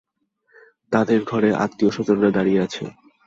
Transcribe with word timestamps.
তাদের 0.91 1.19
ঘিরে 1.25 1.49
আত্মীয়স্বজনরা 1.63 2.29
দাঁড়িয়ে 2.31 2.63
আছে। 2.65 2.83